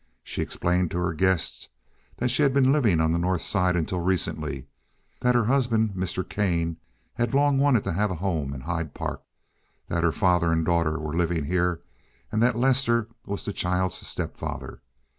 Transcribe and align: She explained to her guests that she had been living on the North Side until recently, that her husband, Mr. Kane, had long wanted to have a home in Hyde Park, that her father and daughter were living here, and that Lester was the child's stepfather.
She 0.23 0.41
explained 0.41 0.89
to 0.89 0.97
her 0.97 1.13
guests 1.13 1.69
that 2.17 2.29
she 2.29 2.41
had 2.41 2.55
been 2.55 2.71
living 2.73 2.99
on 2.99 3.11
the 3.11 3.19
North 3.19 3.43
Side 3.43 3.75
until 3.75 3.99
recently, 3.99 4.65
that 5.19 5.35
her 5.35 5.45
husband, 5.45 5.91
Mr. 5.93 6.27
Kane, 6.27 6.77
had 7.13 7.35
long 7.35 7.59
wanted 7.59 7.83
to 7.83 7.93
have 7.93 8.09
a 8.09 8.15
home 8.15 8.51
in 8.51 8.61
Hyde 8.61 8.95
Park, 8.95 9.21
that 9.89 10.03
her 10.03 10.11
father 10.11 10.51
and 10.51 10.65
daughter 10.65 10.97
were 10.97 11.13
living 11.15 11.45
here, 11.45 11.81
and 12.31 12.41
that 12.41 12.57
Lester 12.57 13.09
was 13.27 13.45
the 13.45 13.53
child's 13.53 13.93
stepfather. 14.07 14.81